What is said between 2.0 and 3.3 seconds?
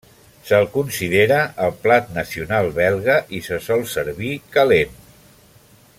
nacional belga